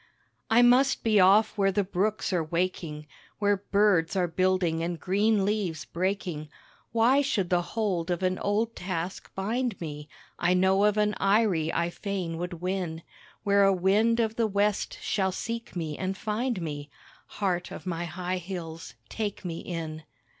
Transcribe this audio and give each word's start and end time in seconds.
I 0.49 0.63
must 0.63 1.03
be 1.03 1.19
off 1.19 1.55
where 1.59 1.71
the 1.71 1.83
brooks 1.83 2.33
are 2.33 2.43
waking, 2.43 3.05
Where 3.37 3.57
birds 3.57 4.15
are 4.15 4.27
building 4.27 4.81
and 4.81 4.99
green 4.99 5.45
leaves 5.45 5.85
breaking. 5.85 6.49
Why 6.91 7.21
should 7.21 7.51
the 7.51 7.61
hold 7.61 8.09
of 8.09 8.23
an 8.23 8.39
old 8.39 8.75
task 8.75 9.29
bind 9.35 9.79
me? 9.79 10.09
I 10.39 10.55
know 10.55 10.85
of 10.85 10.97
an 10.97 11.13
eyrie 11.19 11.71
I 11.71 11.91
fain 11.91 12.39
would 12.39 12.53
win 12.63 13.03
Where 13.43 13.63
a 13.63 13.71
wind 13.71 14.19
of 14.19 14.37
the 14.37 14.47
West 14.47 14.97
shall 15.01 15.31
seek 15.31 15.75
me 15.75 15.99
and 15.99 16.17
find 16.17 16.59
me, 16.63 16.89
(Heart 17.37 17.69
of 17.69 17.85
my 17.85 18.05
high 18.05 18.37
hills, 18.37 18.95
take 19.07 19.45
me 19.45 19.59
in.) 19.59 20.01